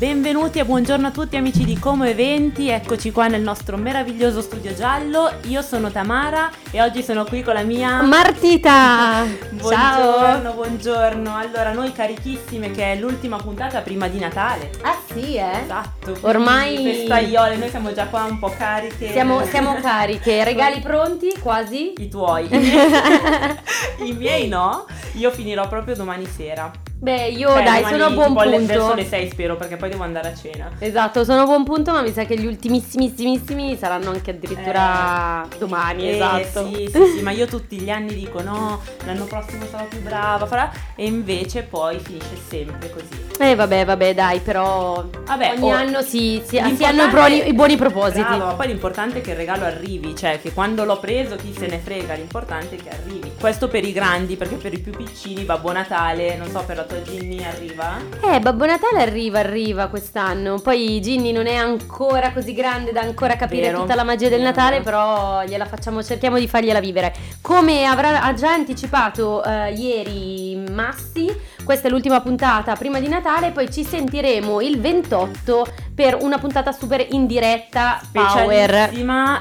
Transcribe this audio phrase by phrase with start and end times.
[0.00, 4.74] benvenuti e buongiorno a tutti amici di Como Eventi, eccoci qua nel nostro meraviglioso studio
[4.74, 5.30] giallo.
[5.42, 9.26] Io sono Tamara e oggi sono qui con la mia Martita.
[9.52, 10.52] Buongiorno, Ciao.
[10.54, 11.36] buongiorno.
[11.36, 14.70] Allora, noi carichissime che è l'ultima puntata prima di Natale.
[14.80, 15.64] Ah sì, eh?
[15.64, 16.16] Esatto.
[16.22, 19.12] Ormai- Festaiole, noi siamo già qua un po' cariche.
[19.12, 21.92] Siamo, siamo cariche, regali pronti quasi?
[21.98, 22.48] I tuoi.
[24.02, 24.86] I miei no.
[25.16, 26.72] Io finirò proprio domani sera.
[27.02, 28.94] Beh, io Cioè, dai, sono a buon tipo alle- Verso punto.
[28.96, 30.70] le 6 spero perché poi devo andare a cena.
[30.78, 36.08] Esatto, sono a buon punto, ma mi sa che gli ultimissimissimi saranno anche addirittura domani,
[36.10, 36.66] Eh, esatto.
[36.68, 40.44] Sì, sì, sì, ma io tutti gli anni dico no, l'anno prossimo sarò più brava,
[40.44, 43.28] farà e invece poi finisce sempre così.
[43.38, 47.48] Eh vabbè, vabbè, dai, però Vabbè, ogni oh, anno si, si- si hanno i buoni,
[47.48, 48.20] i buoni propositi.
[48.20, 51.54] Bravo, ma poi l'importante è che il regalo arrivi, cioè che quando l'ho preso chi
[51.58, 53.32] se ne frega, l'importante è che arrivi.
[53.40, 56.88] Questo per i grandi, perché per i più piccini, Babbo Natale, non so, per la
[56.90, 57.98] tua Ginny arriva.
[58.20, 60.58] Eh, Babbo Natale arriva, arriva quest'anno.
[60.58, 63.82] Poi Ginny non è ancora così grande da ancora capire Vero.
[63.82, 64.38] tutta la magia del.
[64.40, 67.14] Natale, però gliela facciamo, cerchiamo di fargliela vivere.
[67.42, 71.30] Come avrà ha già anticipato eh, ieri Massi,
[71.62, 76.72] questa è l'ultima puntata prima di Natale, poi ci sentiremo il 28 per una puntata
[76.72, 78.90] super in diretta power.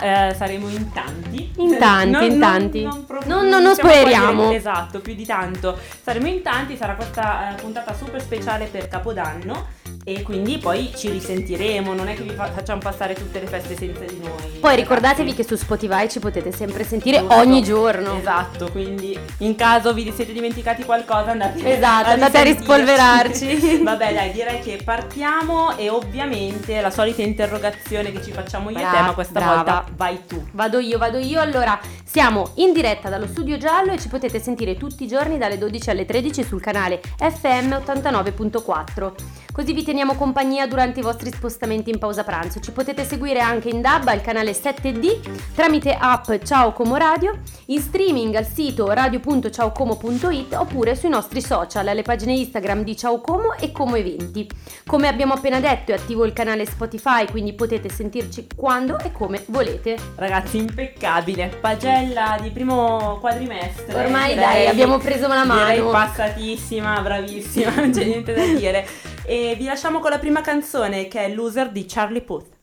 [0.01, 1.51] Eh, saremo in tanti.
[1.57, 2.81] In tanti, in tanti.
[2.83, 4.51] Non- non- non stiamo qua a dire- spoileriamo.
[4.51, 5.77] Esatto, più di tanto.
[6.03, 9.67] Saremo in tanti, sarà questa eh, puntata super speciale per Capodanno
[10.03, 13.75] e quindi poi ci risentiremo, non è che vi fa- facciamo passare tutte le feste
[13.75, 14.57] senza di noi.
[14.59, 17.35] Poi ricordatevi che su Spotify ci potete sempre sentire Giusto.
[17.35, 18.17] ogni giorno.
[18.17, 23.81] Esatto, quindi in caso vi siete dimenticati qualcosa andate Esatto, andate a rispolverarci.
[23.83, 28.81] Vabbè dai, direi che partiamo e ovviamente la solita interrogazione che ci facciamo io e
[28.89, 29.55] te, ma questa brava.
[29.55, 30.43] volta vai tu.
[30.51, 31.39] Vado io, vado io.
[31.39, 35.57] Allora, siamo in diretta dallo studio giallo e ci potete sentire tutti i giorni dalle
[35.57, 39.11] 12 alle 13 sul canale FM 89.4.
[39.59, 42.61] Così vi teniamo compagnia durante i vostri spostamenti in pausa pranzo.
[42.61, 45.19] Ci potete seguire anche in DAB al canale 7D
[45.53, 52.03] tramite app Ciao Como Radio, in streaming al sito radio.ciaocomo.it oppure sui nostri social, alle
[52.03, 54.49] pagine Instagram di Ciao Como e Como Eventi.
[54.85, 59.43] Come abbiamo appena detto è attivo il canale Spotify, quindi potete sentirci quando e come
[59.47, 59.97] volete.
[60.15, 63.93] Ragazzi, impeccabile, pagella di primo quadrimestre.
[63.93, 65.65] Ormai direi- dai, abbiamo preso la mano.
[65.65, 68.87] Direi passatissima, bravissima, non c'è niente da dire.
[69.25, 72.57] E vi lasciamo con la prima canzone che è Loser di Charlie Puth.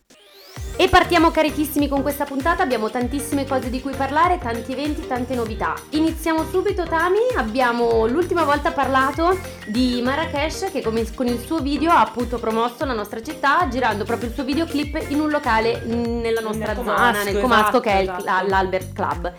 [0.79, 5.35] E partiamo carichissimi con questa puntata, abbiamo tantissime cose di cui parlare, tanti eventi, tante
[5.35, 5.75] novità.
[5.91, 12.03] Iniziamo subito Tami, abbiamo l'ultima volta parlato di Marrakesh che con il suo video ha
[12.03, 16.75] appunto promosso la nostra città girando proprio il suo videoclip in un locale nella nostra
[16.75, 18.25] Nel zona, Comasco, nel Comasco esatto, che è esatto.
[18.25, 19.33] la- l'Albert Club.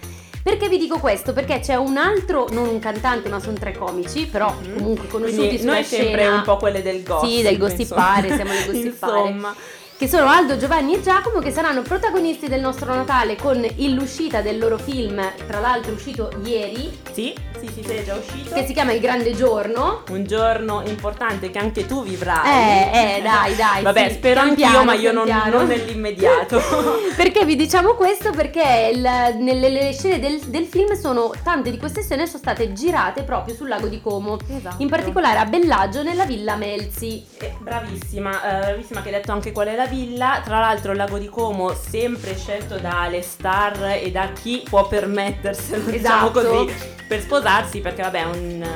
[0.47, 1.34] Perché vi dico questo?
[1.34, 4.78] Perché c'è un altro, non un cantante, ma sono tre comici, però Mhm.
[4.78, 6.35] comunque conosciuti Quindi sulla noi sempre scena.
[6.35, 7.30] un po' quelle del gossip.
[7.30, 9.19] Sì, del gossipare, siamo del gossipare.
[9.30, 9.56] Insomma.
[9.97, 14.58] che sono Aldo, Giovanni e Giacomo, che saranno protagonisti del nostro Natale con l'uscita del
[14.59, 18.53] loro film, tra l'altro uscito ieri, Sì, sì, sì, sei già uscito.
[18.53, 20.03] che si chiama Il Grande Giorno.
[20.09, 22.45] Un giorno importante che anche tu vivrai.
[22.91, 26.62] Eh, eh, dai, dai, Vabbè, sì, spero anch'io, piano, ma io non, non nell'immediato.
[27.16, 28.31] Perché vi diciamo questo?
[28.31, 32.73] Perché il- nelle le scene del, del film sono tante di queste scene sono state
[32.73, 34.75] girate proprio sul lago di Como, Esatto.
[34.81, 37.25] in particolare a Bellaggio nella villa Melzi.
[37.40, 40.41] Eh, bravissima, eh, bravissima che hai detto anche qual è la villa.
[40.44, 45.84] Tra l'altro il lago di Como sempre scelto dalle star e da chi può permetterselo,
[45.90, 46.47] diciamo Esatto.
[46.66, 46.73] così,
[47.07, 48.68] per sposarsi perché vabbè è un,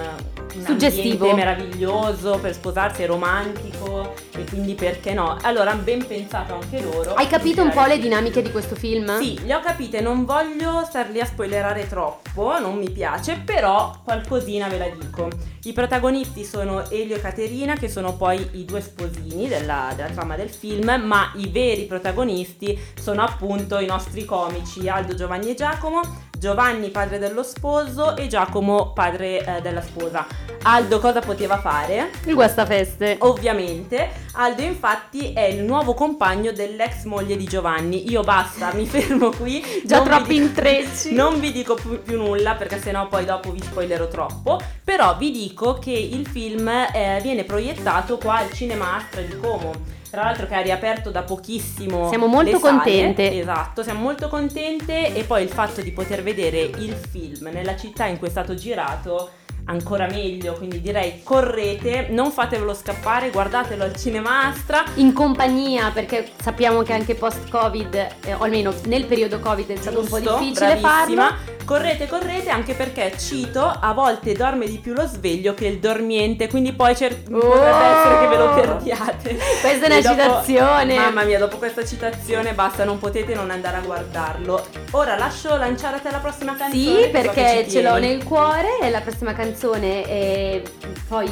[0.55, 1.33] un Suggestivo.
[1.33, 5.37] meraviglioso per sposarsi, è romantico e quindi perché no?
[5.41, 7.13] Allora han ben pensato anche loro.
[7.13, 9.19] Hai capito un po' le dinamiche di questo film?
[9.19, 14.67] Sì, le ho capite, non voglio starli a spoilerare troppo, non mi piace, però qualcosina
[14.67, 15.27] ve la dico.
[15.63, 20.35] I protagonisti sono Elio e Caterina, che sono poi i due sposini della, della trama
[20.35, 26.29] del film, ma i veri protagonisti sono appunto i nostri comici Aldo, Giovanni e Giacomo,
[26.41, 30.25] Giovanni padre dello sposo e Giacomo padre eh, della sposa.
[30.63, 32.09] Aldo cosa poteva fare?
[32.25, 33.17] Il guastafeste.
[33.19, 38.09] Ovviamente, Aldo infatti è il nuovo compagno dell'ex moglie di Giovanni.
[38.09, 39.83] Io basta, mi fermo qui.
[39.85, 41.13] Già non troppi dico- intrecci.
[41.21, 44.59] Non vi dico più, più nulla perché sennò poi dopo vi spoilerò troppo.
[44.83, 49.99] Però vi dico che il film eh, viene proiettato qua al Cinema Astra di Como.
[50.11, 52.09] Tra l'altro che ha riaperto da pochissimo.
[52.09, 52.73] Siamo molto le sale.
[52.73, 53.39] contente.
[53.39, 58.05] Esatto, siamo molto contente e poi il fatto di poter vedere il film nella città
[58.07, 59.29] in cui è stato girato
[59.65, 64.83] ancora meglio, quindi direi correte, non fatevelo scappare, guardatelo al Cinema Astra.
[64.95, 69.99] In compagnia, perché sappiamo che anche post-Covid, eh, o almeno nel periodo Covid è stato
[69.99, 71.27] un po' Giusto, difficile bravissima.
[71.27, 71.59] farlo.
[71.65, 76.47] Correte, correte, anche perché Cito a volte dorme di più lo sveglio che il dormiente,
[76.47, 77.39] quindi poi cer- Oh!
[77.39, 79.37] potrebbe essere che ve lo perdiate.
[79.61, 80.95] Questa è una dopo- citazione.
[80.95, 84.65] Mamma mia, dopo questa citazione basta, non potete non andare a guardarlo.
[84.91, 86.81] Ora lascio lanciare a te la prossima canzone.
[86.83, 90.61] Sì, so perché ci ce l'ho nel cuore e la prossima canzone è...
[91.07, 91.27] poi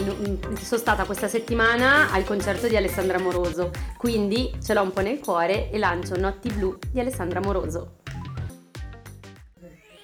[0.62, 5.20] sono stata questa settimana al concerto di Alessandra Moroso, quindi ce l'ho un po' nel
[5.20, 7.99] cuore e lancio Notti Blu di Alessandra Moroso.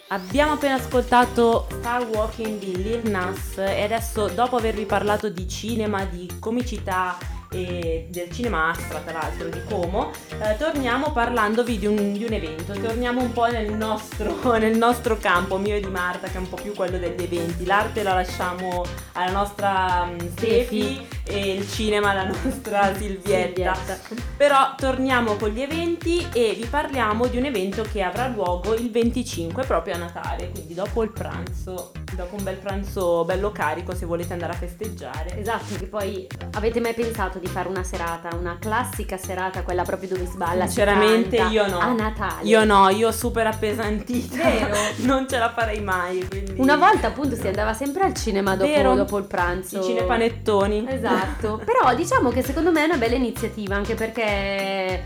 [0.10, 6.06] Abbiamo appena ascoltato Star Walking di Lil Nas e adesso dopo avervi parlato di cinema,
[6.06, 7.18] di comicità
[7.56, 10.12] e del cinema Astra tra l'altro di Como,
[10.42, 15.18] eh, torniamo parlandovi di un, di un evento, torniamo un po' nel nostro, nel nostro
[15.18, 18.14] campo, mio e di Marta che è un po' più quello degli eventi, l'arte la
[18.14, 23.98] lasciamo alla nostra mm, Stefi e il cinema alla nostra Silvietta.
[24.36, 28.92] Però torniamo con gli eventi e vi parliamo di un evento che avrà luogo il
[28.92, 34.06] 25 proprio a Natale, quindi dopo il pranzo, dopo un bel pranzo bello carico se
[34.06, 35.38] volete andare a festeggiare.
[35.40, 40.10] Esatto, che poi avete mai pensato di fare una serata, una classica serata, quella proprio
[40.10, 40.66] dove si balla?
[40.66, 41.80] si Sinceramente io no.
[41.80, 42.44] A Natale.
[42.48, 44.36] Io no, io super appesantita.
[44.38, 44.76] Vero?
[45.06, 46.26] non ce la farei mai.
[46.28, 49.80] quindi- Una volta appunto si andava sempre al cinema dopo, dopo il pranzo.
[49.80, 50.86] I cinepanettoni.
[50.88, 55.04] Esatto, però diciamo che secondo me è una bella iniziativa anche perché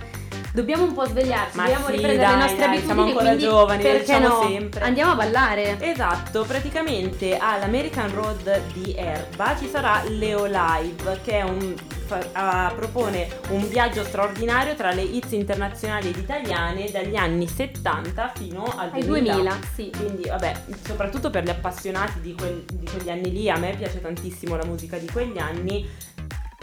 [0.54, 2.86] dobbiamo un po' svegliarci, Ma dobbiamo sì, riprendere dai, le nostre dai, abitudini.
[2.94, 4.42] siamo ancora giovani, perché diciamo no?
[4.48, 4.84] sempre.
[4.84, 5.78] Andiamo a ballare.
[5.80, 11.74] Esatto, praticamente all'American Road di Erba ci sarà Leo Live che è un,
[12.10, 18.32] fa- ah, propone un viaggio straordinario tra le hits internazionali ed italiane dagli anni 70
[18.36, 19.34] fino al Ai 2000.
[19.34, 19.92] 2000, sì.
[19.96, 24.02] Quindi vabbè, soprattutto per gli appassionati di, quel- di quegli anni lì, a me piace
[24.02, 25.88] tantissimo la musica di quegli anni.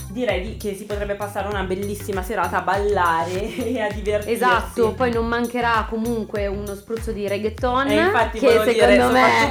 [0.08, 4.32] Direi di- che si potrebbe passare una bellissima serata a ballare e a divertirsi.
[4.32, 9.02] Esatto, poi non mancherà comunque uno spruzzo di reggaeton E infatti che secondo dire, me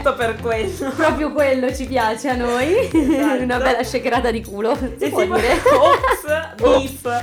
[0.02, 0.92] soprattutto per quello.
[0.96, 2.90] proprio quello ci piace a noi.
[2.92, 3.44] Esatto.
[3.46, 5.52] Una bella shakerata di culo, si E può si, dire.
[5.54, 7.22] Ops, beef.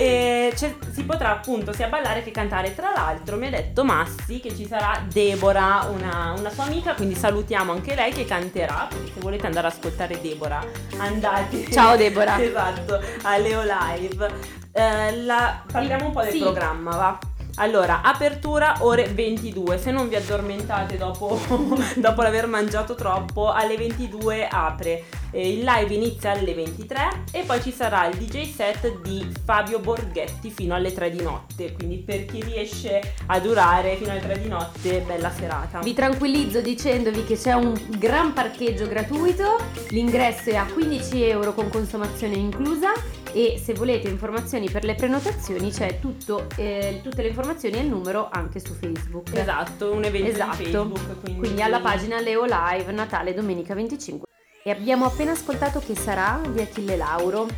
[0.00, 2.74] E si potrà appunto sia ballare che cantare.
[2.74, 7.14] Tra l'altro mi ha detto Massi che ci sarà Deborah, una, una sua amica, quindi
[7.14, 8.86] salutiamo anche lei che canterà.
[8.88, 10.64] Quindi se volete andare ad ascoltare Deborah,
[10.96, 11.70] andate.
[11.70, 12.40] Ciao Deborah.
[12.42, 14.28] esatto, a Leo Live.
[14.72, 16.38] Eh, la- parliamo un po' del Sì.
[16.40, 17.18] programma, va?
[17.60, 21.38] Allora, apertura ore 22, se non vi addormentate dopo,
[21.96, 25.04] dopo l'aver mangiato troppo, alle 22 apre.
[25.30, 29.78] Eh, il live inizia alle 23 e poi ci sarà il DJ set di Fabio
[29.78, 34.40] Borghetti fino alle 3 di notte, quindi per chi riesce a durare fino alle 3
[34.40, 35.80] di notte, bella serata.
[35.80, 39.58] Vi tranquillizzo dicendovi che c'è un gran parcheggio gratuito,
[39.90, 42.92] l'ingresso è a 15 euro con consumazione inclusa
[43.32, 47.88] e se volete informazioni per le prenotazioni c'è tutto, eh, tutte le informazioni e il
[47.88, 49.34] numero anche su Facebook.
[49.34, 50.56] Esatto, un evento Esatto.
[50.56, 51.20] Facebook.
[51.20, 54.26] Quindi, Quindi alla pagina Leo Live Natale domenica 25.
[54.62, 57.48] E abbiamo appena ascoltato che sarà di Achille Lauro.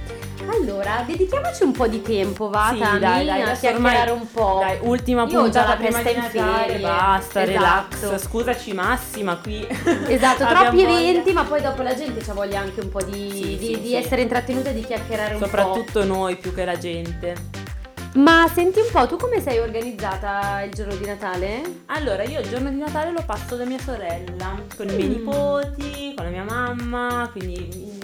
[0.49, 4.31] Allora, dedichiamoci un po' di tempo, va Sì, Tami, dai, dai, a chiacchierare ormai- un
[4.31, 4.59] po'.
[4.61, 7.99] Dai, ultima Io puntata prima di in Natale, basta, Esatto.
[8.07, 8.23] relax.
[8.23, 9.67] Scusaci Massima, qui
[10.07, 11.01] Esatto, troppi voglia.
[11.01, 13.81] eventi, ma poi dopo la gente ha voglia anche un po' di, Sì, di- sì,
[13.81, 15.47] di essere intrattenuta e di chiacchierare un po'.
[15.47, 17.35] Soprattutto noi più che la gente.
[18.15, 21.63] Ma senti un po', tu come sei organizzata il giorno di Natale?
[21.87, 25.13] Allora, io il giorno di Natale lo passo da mia sorella, con i miei Mm.
[25.13, 28.01] nipoti, con la mia mamma, quindi in,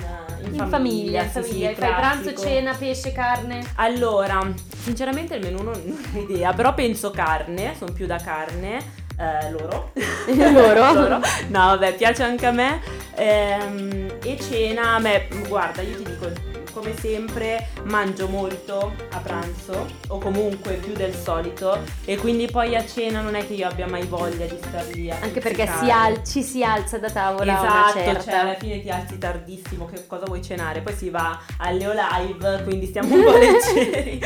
[0.46, 1.66] in In famiglia, in sì, sì, famiglia.
[1.74, 2.40] Fai pranzo, classico.
[2.42, 3.62] cena, pesce, carne?
[3.74, 4.50] Allora,
[4.82, 8.78] sinceramente il menù non, non ho idea, però penso carne, sono più da carne.
[9.18, 9.92] eh, loro.
[10.52, 11.20] Loro?
[11.48, 12.80] No, vabbè, piace anche a me.
[13.14, 16.30] Ehm, e cena, a me, guarda, io ti dico,
[16.78, 22.84] come sempre mangio molto a pranzo o comunque più del solito e quindi poi a
[22.86, 26.24] cena non è che io abbia mai voglia di star lì Anche perché si al-
[26.24, 28.22] ci si alza da tavola Esatto, certa.
[28.22, 30.80] cioè alla fine ti alzi tardissimo, che cosa vuoi cenare?
[30.80, 34.20] Poi si va all'Eo Live, quindi stiamo un po' leggeri.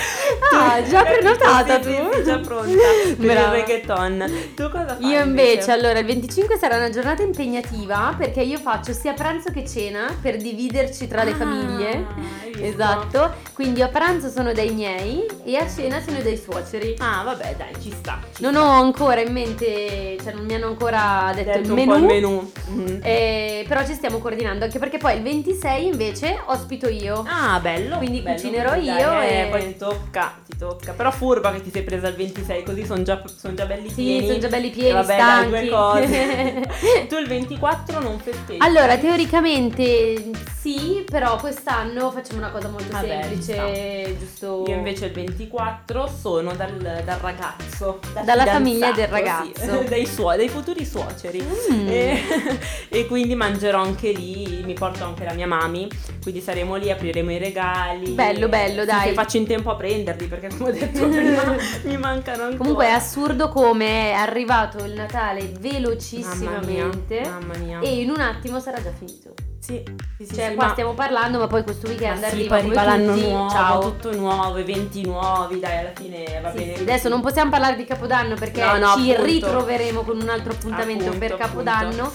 [0.52, 1.88] Ah, Tu- già prenotata tu?
[1.88, 2.70] sì, già pronta
[3.16, 4.30] per il reggaeton.
[4.54, 5.06] Tu cosa fai?
[5.06, 9.66] Io invece, allora, il 25 sarà una giornata impegnativa perché io faccio sia pranzo che
[9.66, 12.06] cena per dividerci tra le Ah, famiglie.
[12.42, 16.94] I Esatto, quindi a pranzo sono dai miei e a cena sono dei suoceri.
[16.98, 18.20] Ah, vabbè, dai, ci sta.
[18.34, 18.62] ci Non sta.
[18.64, 21.94] ho ancora in mente, cioè non mi hanno ancora detto, detto il menù.
[21.96, 22.52] il menù.
[22.68, 23.00] Mhm.
[23.02, 27.24] eh, però ci stiamo coordinando anche perché poi il 26 invece ospito io.
[27.26, 27.96] Ah, bello.
[27.98, 30.92] Quindi bello, cucinerò dai, io eh, e- poi ti tocca, ti tocca.
[30.92, 33.94] Però furba che ti sei presa il 26, così sono già, son già belli Sì,
[34.04, 34.26] pieni.
[34.26, 35.50] sono già belli E pieni, vabbè, dai, stanchi.
[35.50, 37.06] due cose.
[37.08, 38.58] tu il 24 non festeggi.
[38.60, 44.64] Allora, teoricamente sì, però quest'anno facciamo una cosa molto Vabbè, semplice, giusto?
[44.68, 49.88] Io invece il 24 sono dal, dal ragazzo, dal Dalla famiglia del fidanzato, sì, ragazzo.
[49.88, 51.42] dei, suoi, dei futuri suoceri.
[51.42, 51.88] Mm.
[51.88, 52.22] E,
[52.88, 55.88] e quindi mangerò anche lì, mi porto anche la mia mami,
[56.22, 58.10] quindi saremo lì, apriremo i regali.
[58.12, 59.08] Bello, bello, dai.
[59.08, 62.58] che faccio in tempo a prenderli perché come ho detto prima mi mancano ancora.
[62.58, 67.80] Comunque è assurdo come è arrivato il Natale Mamma mia, velocissimamente mamma mia.
[67.80, 69.34] e in un attimo sarà già finito.
[69.64, 69.80] Sì,
[70.18, 72.56] sì, sì, Cioè, sì, qua ma- stiamo parlando, ma poi questo weekend ma sì, arriva
[72.56, 73.28] come arriva l'anno tutti.
[73.30, 73.80] nuovo, Ciao.
[73.80, 76.74] tutto nuovo, eventi nuovi, dai, alla fine va Sì, bene.
[76.76, 76.82] sì.
[76.82, 79.22] Adesso non possiamo parlare di Capodanno perché No, no, ci appunto.
[79.24, 81.46] ritroveremo con un altro appuntamento Appunto, per appunto.
[81.46, 82.12] Capodanno.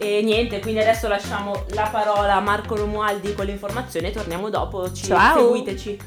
[0.00, 4.90] E niente, quindi adesso lasciamo la parola a Marco Romualdi con l'informazione e torniamo dopo.
[4.92, 5.38] Ci Ciao.
[5.38, 5.98] seguiteci.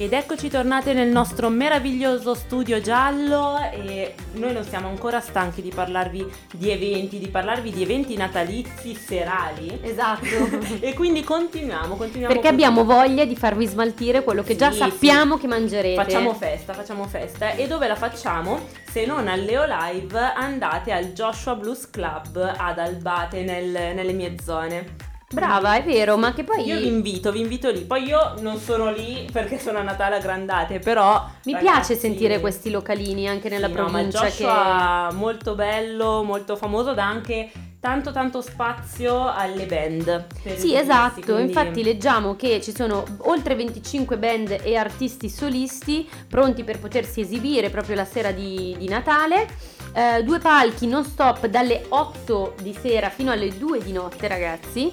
[0.00, 5.68] Ed eccoci tornate nel nostro meraviglioso studio giallo e noi non siamo ancora stanchi di
[5.68, 9.78] parlarvi di eventi, di parlarvi di eventi natalizi serali.
[9.82, 10.68] Esatto.
[10.80, 12.32] E quindi continuiamo, continuiamo.
[12.32, 16.02] Perché abbiamo voglia di farvi smaltire quello che già Sì, sappiamo che mangerete.
[16.02, 17.50] Facciamo festa, facciamo festa.
[17.50, 18.68] E dove la facciamo?
[18.90, 24.36] Se non al Leo Live, andate al Joshua Blues Club ad Albate, nel- nelle mie
[24.42, 25.08] zone.
[25.32, 27.82] Brava, è vero, ma che poi Io vi invito, vi invito lì.
[27.82, 31.24] Poi io non sono lì perché sono a Natale a Grandate, però.
[31.44, 36.24] mi ragazzi, piace sentire questi localini anche nella sì, no, ma provincia che molto bello,
[36.24, 40.26] molto famoso, dà anche tanto tanto spazio alle band.
[40.56, 46.64] Sì, esatto, quindi- infatti leggiamo che ci sono oltre 25 band e artisti solisti pronti
[46.64, 49.46] per potersi esibire proprio la sera di, di Natale.
[49.92, 54.90] Eh, due palchi non stop dalle 8 di sera fino alle 2 di notte, ragazzi,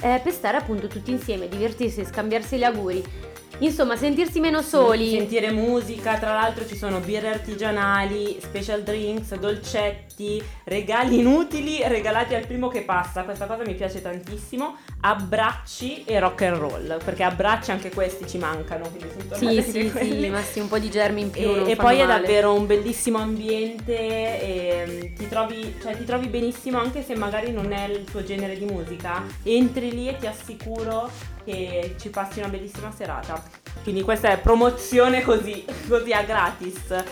[0.00, 3.02] eh, per stare appunto tutti insieme, divertirsi, scambiarsi gli auguri.
[3.58, 5.10] Insomma, sentirsi meno soli.
[5.10, 12.46] Sentire musica, tra l'altro ci sono birre artigianali, special drinks, dolcetti, regali inutili regalati al
[12.46, 13.22] primo che passa.
[13.22, 14.76] Questa cosa mi piace tantissimo.
[15.00, 18.88] Abbracci e rock and roll, perché abbracci anche questi ci mancano.
[18.90, 20.22] Quindi sono Sì, sì, quelli.
[20.22, 21.48] sì, ma sì, un po' di germi in più.
[21.48, 22.20] E, e poi è male.
[22.20, 27.72] davvero un bellissimo ambiente mm, ti trovi, cioè, ti trovi benissimo anche se magari non
[27.72, 29.22] è il tuo genere di musica.
[29.42, 31.10] Entri lì e ti assicuro
[31.44, 33.42] che ci passi una bellissima serata.
[33.82, 37.04] Quindi questa è promozione così, così a gratis.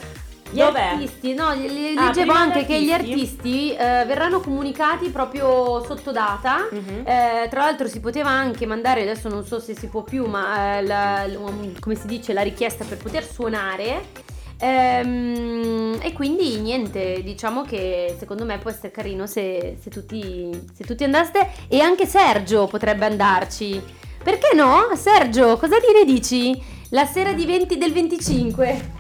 [0.51, 0.83] Gli Dov'è?
[0.83, 3.73] artisti, no, li- Ah, leggevo prima anche che gli artisti.
[3.75, 6.69] eh, verranno comunicati proprio sotto data.
[6.71, 7.05] Mhm.
[7.07, 10.77] Eh, tra l'altro si poteva anche mandare, adesso non so se si può più, ma
[10.79, 11.27] eh, la-
[11.81, 14.05] come si dice, la richiesta per poter suonare.
[14.59, 20.85] Ehm, e quindi niente, diciamo che secondo me può essere carino se, se tutti, se
[20.85, 23.83] tutti andaste e anche Sergio potrebbe andarci.
[24.23, 24.89] Perché no?
[24.95, 26.57] Sergio, cosa dire dici?
[26.91, 28.91] La sera di 20 del 25.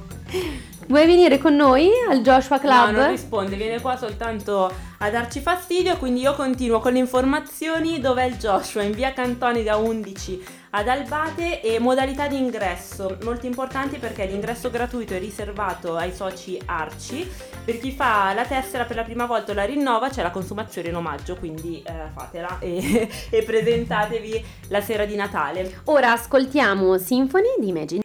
[0.88, 2.90] Vuoi venire con noi al Joshua Club?
[2.90, 8.00] No, non risponde, viene qua soltanto a darci fastidio, quindi io continuo con le informazioni
[8.00, 13.98] dov'è il Joshua, in via Cantonica 11 ad Albate e modalità di ingresso, molto importanti
[13.98, 17.30] perché l'ingresso gratuito è riservato ai soci Arci,
[17.64, 20.88] per chi fa la tessera per la prima volta o la rinnova c'è la consumazione
[20.88, 25.80] in omaggio, quindi eh, fatela e, e presentatevi la sera di Natale.
[25.84, 28.01] Ora ascoltiamo Symphony di Imagine.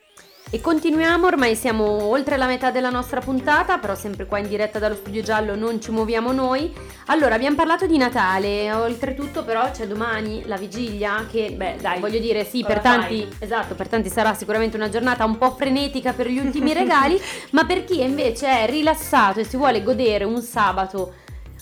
[0.49, 4.79] E continuiamo, ormai siamo oltre la metà della nostra puntata, però sempre qua in diretta
[4.79, 6.73] dallo studio giallo non ci muoviamo noi.
[7.07, 12.19] Allora, abbiamo parlato di Natale, oltretutto però c'è domani la vigilia che, Beh, dai, voglio
[12.19, 16.29] dire, sì, per tanti, esatto, per tanti sarà sicuramente una giornata un po' frenetica per
[16.29, 17.19] gli ultimi regali,
[17.51, 21.13] ma per chi invece è rilassato e si vuole godere un sabato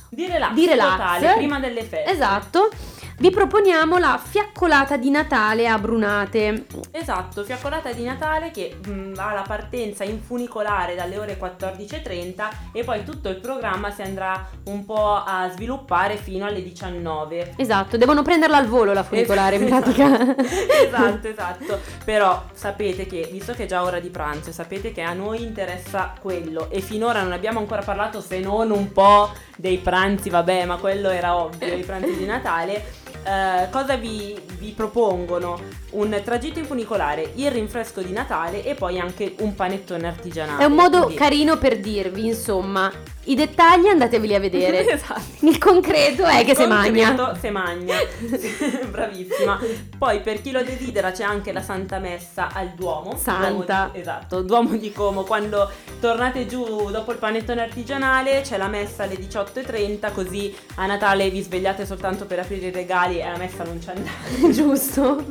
[0.10, 0.92] Di relax, Di relax.
[0.92, 2.12] totale, prima delle feste.
[2.12, 2.70] Esatto.
[3.18, 6.66] Vi proponiamo la fiaccolata di Natale a Brunate.
[6.92, 12.84] Esatto, fiaccolata di Natale che mh, ha la partenza in funicolare dalle ore 14.30 e
[12.84, 17.54] poi tutto il programma si andrà un po' a sviluppare fino alle 19.
[17.56, 20.36] Esatto, devono prenderla al volo la funicolare in pratica.
[20.36, 21.80] esatto, esatto.
[22.04, 26.14] Però sapete che, visto che è già ora di pranzo, sapete che a noi interessa
[26.20, 30.76] quello e finora non abbiamo ancora parlato se non un po' dei pranzi, vabbè, ma
[30.76, 33.04] quello era ovvio, i pranzi di Natale.
[33.26, 35.60] Eh, cosa vi, vi propongono?
[35.92, 40.64] Un tragitto in funicolare, il rinfresco di Natale e poi anche un panettone artigianale.
[40.64, 42.92] È un modo Quindi- carino per dirvi, insomma,
[43.26, 44.86] i dettagli andateveli a vedere.
[44.92, 45.22] esatto.
[45.46, 47.36] Il concreto è che se magna.
[47.40, 47.96] Se magna.
[48.90, 49.60] Bravissima.
[49.98, 53.16] Poi per chi lo desidera c'è anche la Santa Messa al Duomo.
[53.18, 53.50] Santa.
[53.50, 55.24] Duomo di- esatto, Duomo di Como.
[55.24, 61.30] Quando tornate giù dopo il panettone artigianale c'è la messa alle 18.30 così a Natale
[61.30, 64.54] vi svegliate soltanto per aprire i regali e alla messa non ci andate.
[64.56, 65.26] Giusto?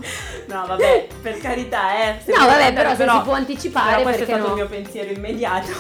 [0.47, 2.19] No vabbè, per carità eh.
[2.27, 4.49] No, vabbè, andare, però se si può anticipare, però questo è stato no?
[4.49, 5.73] il mio pensiero immediato.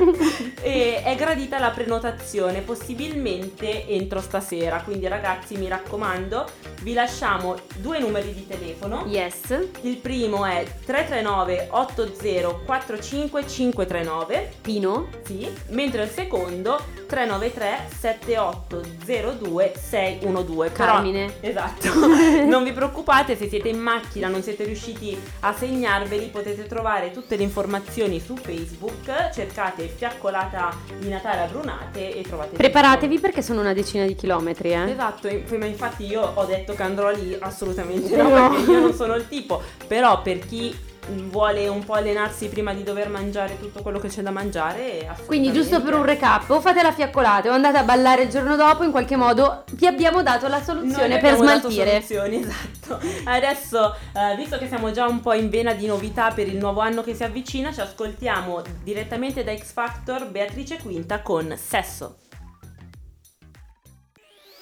[0.62, 4.80] e è gradito scadita la prenotazione, possibilmente entro stasera.
[4.82, 6.46] Quindi ragazzi mi raccomando,
[6.82, 9.04] vi lasciamo due numeri di telefono.
[9.06, 9.58] Yes.
[9.82, 14.52] Il primo è 339 8045 539.
[14.62, 15.08] Pino?
[15.24, 20.72] Sì, mentre il secondo 393 7802 612.
[20.72, 21.34] Però- Carmine.
[21.40, 21.88] esatto.
[22.46, 27.36] non vi preoccupate se siete in macchina, non siete riusciti a segnarveli, potete trovare tutte
[27.36, 33.60] le informazioni su Facebook, cercate fiaccolata di Natale a Brunate e trovate Preparatevi perché sono
[33.60, 34.90] una decina di chilometri, eh.
[34.90, 38.50] Esatto, ma infatti io ho detto che andrò lì assolutamente no, No.
[38.50, 40.74] perché io non sono il tipo, però per chi
[41.08, 45.10] vuole un po' allenarsi prima di dover mangiare tutto quello che c'è da mangiare.
[45.26, 48.56] Quindi giusto per un recap, o fate la fiaccolata o andate a ballare il giorno
[48.56, 52.02] dopo, in qualche modo vi abbiamo dato la soluzione per abbiamo dato smaltire.
[52.02, 53.00] soluzioni, esatto.
[53.24, 56.80] Adesso, eh, visto che siamo già un po' in vena di novità per il nuovo
[56.80, 62.16] anno che si avvicina, ci ascoltiamo direttamente da X Factor Beatrice Quinta con Sesso.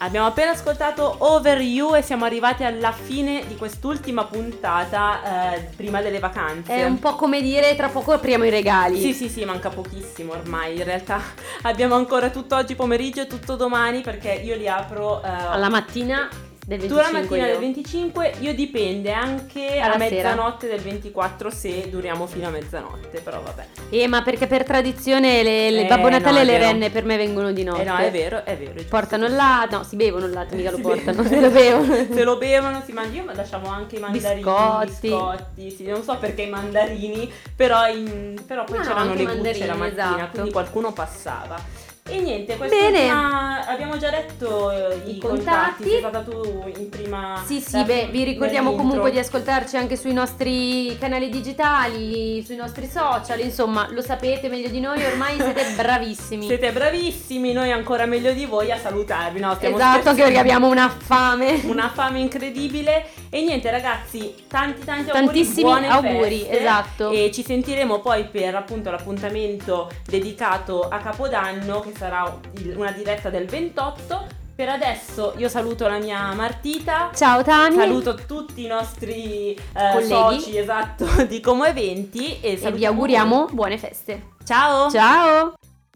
[0.03, 6.01] Abbiamo appena ascoltato Over You e siamo arrivati alla fine di quest'ultima puntata eh, prima
[6.01, 6.73] delle vacanze.
[6.73, 8.99] È un po' come dire tra poco apriamo i regali.
[8.99, 10.79] Sì, sì, sì, manca pochissimo ormai.
[10.79, 11.21] In realtà
[11.65, 16.31] abbiamo ancora tutto oggi pomeriggio e tutto domani perché io li apro eh, Alla mattina
[16.77, 17.53] del tu 25 la mattina io.
[17.53, 20.15] del 25, io dipende anche Alla a sera.
[20.15, 23.67] mezzanotte del 24 se duriamo fino a mezzanotte, però vabbè.
[23.91, 27.05] Eh, ma perché per tradizione le, le Eh, Babbo Natale no, e le renne per
[27.05, 27.83] me vengono di notte.
[27.83, 28.79] Eh no, è vero, è vero.
[28.79, 28.85] è.
[28.85, 31.95] Portano il latte, no, si bevono il latte, mica lo portano, se lo bevono.
[32.13, 33.17] Se lo bevono, si mangia.
[33.17, 35.09] Io ma lasciamo anche i mandarini, Biscotti.
[35.09, 35.71] biscotti.
[35.71, 39.67] Sì, non so perché i mandarini, però, in- però poi No, no, c'erano le bucce
[39.67, 40.31] la mattina, esatto.
[40.33, 41.89] quindi qualcuno passava.
[42.13, 42.69] E niente, Bene.
[42.69, 45.45] quest'ultima abbiamo già detto eh, i, I contatti.
[45.45, 45.89] contatti.
[45.91, 50.13] sei stata tu in prima Sì, sì, beh, vi ricordiamo comunque di ascoltarci anche sui
[50.13, 56.47] nostri canali digitali, sui nostri social, insomma, lo sapete meglio di noi, ormai siete bravissimi.
[56.47, 59.55] Siete bravissimi, noi ancora meglio di voi a salutarvi, no?
[59.55, 60.23] Stiamo esatto, anche scherzando.
[60.25, 61.61] perché abbiamo una fame.
[61.65, 66.59] una fame incredibile e niente ragazzi tanti tanti auguri Tantissimi buone auguri, feste.
[66.61, 67.11] esatto.
[67.11, 72.39] e ci sentiremo poi per appunto l'appuntamento dedicato a Capodanno che sarà
[72.75, 77.77] una diretta del 28 per adesso io saluto la mia Martita Ciao Tami.
[77.77, 79.59] saluto tutti i nostri eh,
[79.93, 80.09] Colleghi.
[80.41, 84.13] soci esatto di Como Eventi e, e vi auguriamo buone feste.
[84.15, 84.45] voi.
[84.45, 85.60] ciao Ciao!